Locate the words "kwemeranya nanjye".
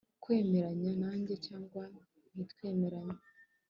0.23-1.35